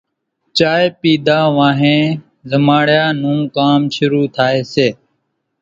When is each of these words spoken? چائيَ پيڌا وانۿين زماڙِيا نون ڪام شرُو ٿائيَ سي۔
چائيَ 0.57 0.85
پيڌا 0.99 1.39
وانۿين 1.55 2.03
زماڙِيا 2.51 3.05
نون 3.21 3.39
ڪام 3.55 3.81
شرُو 3.95 4.23
ٿائيَ 4.35 4.59
سي۔ 4.73 4.87